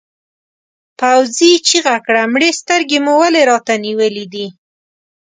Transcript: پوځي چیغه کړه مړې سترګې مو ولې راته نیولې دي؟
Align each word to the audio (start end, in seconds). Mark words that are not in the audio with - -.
پوځي 0.99 1.51
چیغه 1.67 1.97
کړه 2.05 2.23
مړې 2.33 2.51
سترګې 2.61 2.99
مو 3.05 3.13
ولې 3.21 3.41
راته 3.51 3.73
نیولې 3.85 4.25
دي؟ 4.33 4.47